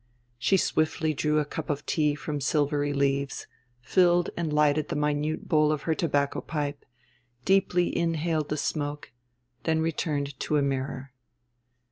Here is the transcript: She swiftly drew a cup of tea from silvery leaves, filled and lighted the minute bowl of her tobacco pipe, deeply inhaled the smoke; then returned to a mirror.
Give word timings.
She 0.39 0.57
swiftly 0.57 1.13
drew 1.13 1.37
a 1.37 1.45
cup 1.45 1.69
of 1.69 1.85
tea 1.85 2.15
from 2.15 2.41
silvery 2.41 2.91
leaves, 2.91 3.45
filled 3.81 4.31
and 4.35 4.51
lighted 4.51 4.89
the 4.89 4.95
minute 4.95 5.47
bowl 5.47 5.71
of 5.71 5.83
her 5.83 5.93
tobacco 5.93 6.41
pipe, 6.41 6.85
deeply 7.45 7.95
inhaled 7.95 8.49
the 8.49 8.57
smoke; 8.57 9.11
then 9.61 9.79
returned 9.79 10.39
to 10.39 10.57
a 10.57 10.63
mirror. 10.63 11.13